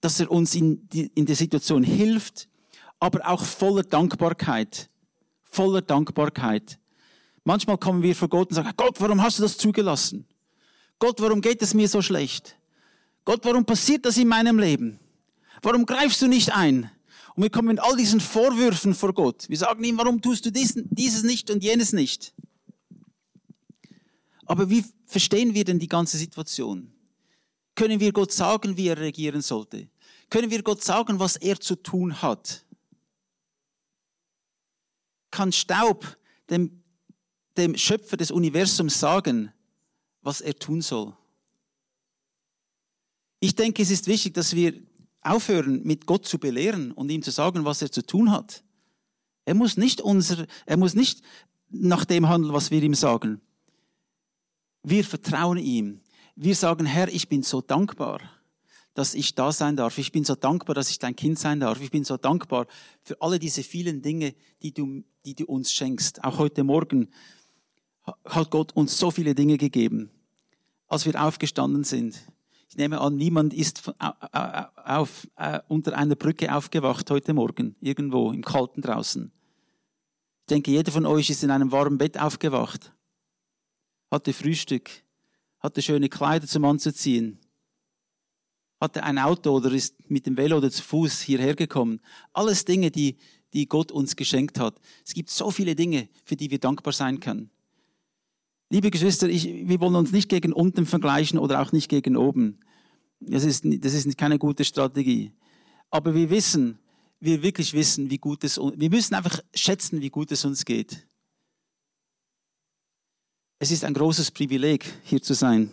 [0.00, 2.48] dass er uns in, die, in der Situation hilft,
[3.00, 4.88] aber auch voller Dankbarkeit.
[5.42, 6.78] Voller Dankbarkeit.
[7.44, 10.26] Manchmal kommen wir vor Gott und sagen, Gott, warum hast du das zugelassen?
[10.98, 12.56] Gott, warum geht es mir so schlecht?
[13.24, 14.98] Gott, warum passiert das in meinem Leben?
[15.62, 16.90] Warum greifst du nicht ein?
[17.34, 19.48] Und wir kommen mit all diesen Vorwürfen vor Gott.
[19.48, 22.32] Wir sagen ihm, warum tust du dieses nicht und jenes nicht?
[24.46, 26.92] Aber wie verstehen wir denn die ganze Situation?
[27.74, 29.88] Können wir Gott sagen, wie er regieren sollte?
[30.28, 32.64] Können wir Gott sagen, was er zu tun hat?
[35.30, 36.18] Kann Staub
[36.50, 36.82] dem,
[37.56, 39.53] dem Schöpfer des Universums sagen,
[40.24, 41.16] was er tun soll?
[43.40, 44.74] Ich denke, es ist wichtig, dass wir
[45.20, 48.64] aufhören, mit Gott zu belehren und ihm zu sagen, was er zu tun hat.
[49.44, 51.22] Er muss nicht unser, er muss nicht
[51.68, 53.40] nach dem handeln, was wir ihm sagen.
[54.82, 56.00] Wir vertrauen ihm.
[56.36, 58.20] Wir sagen, Herr, ich bin so dankbar,
[58.94, 59.98] dass ich da sein darf.
[59.98, 61.80] Ich bin so dankbar, dass ich dein Kind sein darf.
[61.80, 62.66] Ich bin so dankbar
[63.02, 66.24] für alle diese vielen Dinge, die du, die du uns schenkst.
[66.24, 67.08] Auch heute Morgen
[68.24, 70.10] hat Gott uns so viele Dinge gegeben,
[70.88, 72.20] als wir aufgestanden sind.
[72.68, 73.92] Ich nehme an, niemand ist
[74.74, 79.30] auf, äh, unter einer Brücke aufgewacht heute Morgen, irgendwo im Kalten draußen.
[80.40, 82.92] Ich denke, jeder von euch ist in einem warmen Bett aufgewacht,
[84.10, 84.90] hatte Frühstück,
[85.60, 87.38] hatte schöne Kleider zum Anzuziehen,
[88.80, 92.00] hatte ein Auto oder ist mit dem Velo oder zu Fuß hierher gekommen.
[92.32, 93.16] Alles Dinge, die,
[93.52, 94.80] die Gott uns geschenkt hat.
[95.06, 97.50] Es gibt so viele Dinge, für die wir dankbar sein können.
[98.70, 102.58] Liebe Geschwister, ich, wir wollen uns nicht gegen unten vergleichen oder auch nicht gegen oben.
[103.20, 105.32] Das ist, das ist keine gute Strategie.
[105.90, 106.78] Aber wir wissen,
[107.20, 110.64] wir wirklich wissen, wie gut es uns, wir müssen einfach schätzen, wie gut es uns
[110.64, 111.06] geht.
[113.58, 115.72] Es ist ein großes Privileg, hier zu sein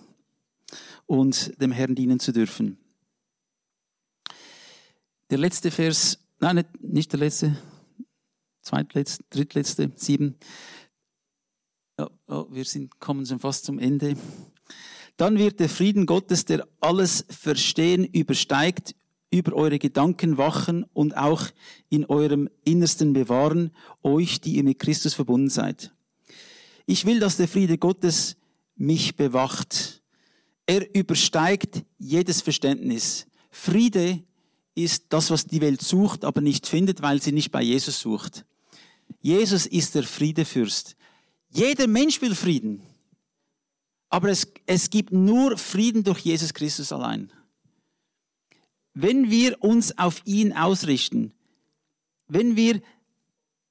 [1.07, 2.77] und dem Herrn dienen zu dürfen.
[5.29, 7.57] Der letzte Vers, nein, nicht der letzte,
[8.61, 10.35] zweitletzte, drittletzte, sieben.
[12.01, 14.15] Oh, oh, wir sind, kommen schon fast zum Ende.
[15.17, 18.95] Dann wird der Frieden Gottes, der alles Verstehen übersteigt,
[19.29, 21.43] über eure Gedanken wachen und auch
[21.89, 25.93] in eurem Innersten bewahren, euch, die ihr mit Christus verbunden seid.
[26.85, 28.35] Ich will, dass der Friede Gottes
[28.75, 30.01] mich bewacht.
[30.65, 33.27] Er übersteigt jedes Verständnis.
[33.51, 34.23] Friede
[34.73, 38.45] ist das, was die Welt sucht, aber nicht findet, weil sie nicht bei Jesus sucht.
[39.21, 40.95] Jesus ist der Friedefürst.
[41.51, 42.81] Jeder Mensch will Frieden.
[44.09, 47.31] Aber es, es gibt nur Frieden durch Jesus Christus allein.
[48.93, 51.33] Wenn wir uns auf ihn ausrichten,
[52.27, 52.81] wenn wir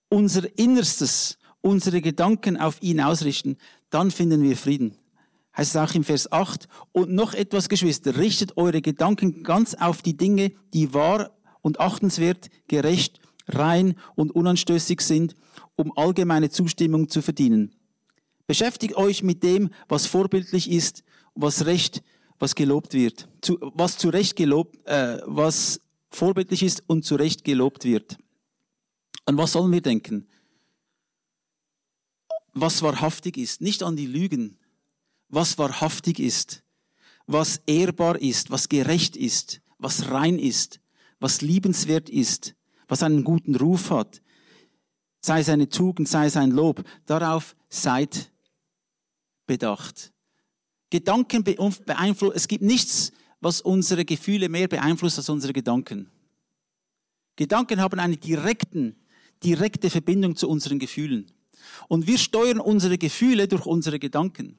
[0.08, 3.56] unser Innerstes, unsere Gedanken auf ihn ausrichten,
[3.90, 4.96] dann finden wir Frieden.
[5.56, 6.68] Heißt es auch im Vers 8.
[6.92, 12.48] Und noch etwas, Geschwister, richtet eure Gedanken ganz auf die Dinge, die wahr und achtenswert,
[12.68, 15.34] gerecht, rein und unanstößig sind,
[15.80, 17.74] um allgemeine Zustimmung zu verdienen.
[18.46, 21.02] Beschäftigt euch mit dem, was vorbildlich ist,
[21.34, 22.02] was recht,
[22.38, 27.44] was gelobt wird, zu, was zu Recht gelobt, äh, was vorbildlich ist und zu Recht
[27.44, 28.18] gelobt wird.
[29.24, 30.26] An was sollen wir denken?
[32.52, 34.58] Was wahrhaftig ist, nicht an die Lügen.
[35.28, 36.64] Was wahrhaftig ist,
[37.26, 40.80] was ehrbar ist, was gerecht ist, was rein ist,
[41.20, 42.56] was liebenswert ist,
[42.88, 44.20] was einen guten Ruf hat,
[45.20, 48.30] sei seine Tugend, sei sein Lob, darauf seid
[49.46, 50.12] bedacht.
[50.90, 56.10] Gedanken beeinflussen, es gibt nichts, was unsere Gefühle mehr beeinflusst als unsere Gedanken.
[57.36, 58.96] Gedanken haben eine direkten,
[59.42, 61.30] direkte Verbindung zu unseren Gefühlen.
[61.88, 64.58] Und wir steuern unsere Gefühle durch unsere Gedanken.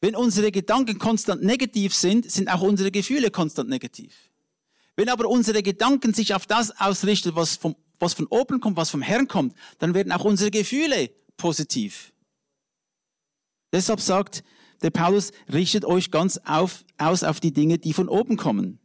[0.00, 4.30] Wenn unsere Gedanken konstant negativ sind, sind auch unsere Gefühle konstant negativ.
[4.94, 8.90] Wenn aber unsere Gedanken sich auf das ausrichten, was, vom, was von oben kommt, was
[8.90, 12.12] vom Herrn kommt, dann werden auch unsere Gefühle positiv.
[13.72, 14.42] Deshalb sagt
[14.82, 18.78] der Paulus, richtet euch ganz auf, aus auf die Dinge, die von oben kommen.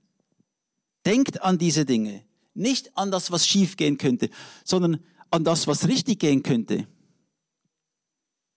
[1.05, 2.23] Denkt an diese Dinge.
[2.53, 4.29] Nicht an das, was schief gehen könnte,
[4.63, 6.87] sondern an das, was richtig gehen könnte.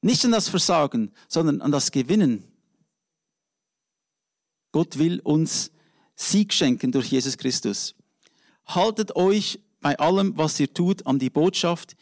[0.02, 2.44] Nicht an das Versagen, sondern an das Gewinnen.
[4.72, 5.70] Gott will uns
[6.16, 7.94] Sieg schenken durch Jesus Christus.
[8.66, 11.94] Haltet euch bei allem, was ihr tut, an die Botschaft,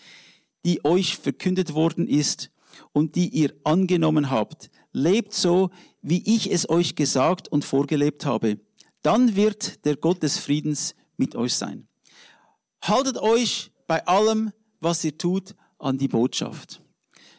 [0.64, 2.53] die euch verkündet worden ist
[2.93, 4.70] und die ihr angenommen habt.
[4.93, 5.70] Lebt so,
[6.01, 8.61] wie ich es euch gesagt und vorgelebt habe.
[9.03, 11.89] Dann wird der Gott des Friedens mit euch sein.
[12.83, 16.80] Haltet euch bei allem, was ihr tut, an die Botschaft.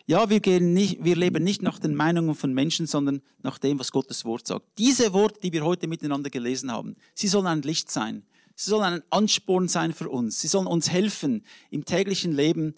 [0.07, 3.79] Ja, wir, gehen nicht, wir leben nicht nach den Meinungen von Menschen, sondern nach dem,
[3.79, 4.65] was Gottes Wort sagt.
[4.77, 8.25] Diese Worte, die wir heute miteinander gelesen haben, sie sollen ein Licht sein.
[8.55, 10.39] Sie sollen ein Ansporn sein für uns.
[10.39, 12.75] Sie sollen uns helfen, im täglichen Leben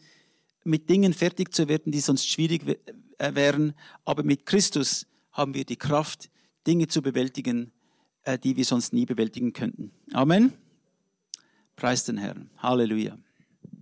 [0.63, 2.79] mit Dingen fertig zu werden, die sonst schwierig
[3.17, 3.73] äh, wären.
[4.03, 6.29] Aber mit Christus haben wir die Kraft,
[6.65, 7.71] Dinge zu bewältigen,
[8.23, 9.91] äh, die wir sonst nie bewältigen könnten.
[10.13, 10.53] Amen.
[11.75, 12.49] Preis den Herrn.
[12.57, 13.17] Halleluja.